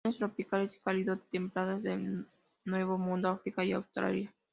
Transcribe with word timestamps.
En 0.03 0.09
regiones 0.13 0.17
tropicales 0.31 0.75
y 0.75 0.79
cálido-templadas 0.79 1.83
del 1.83 2.25
Nuevo 2.65 2.97
Mundo, 2.97 3.29
África, 3.29 3.63
y 3.63 3.73
Australia. 3.73 4.33